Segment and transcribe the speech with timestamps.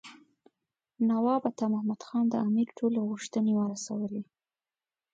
[1.09, 4.21] نواب عطا محمد خان د امیر ټولې غوښتنې ورسولې.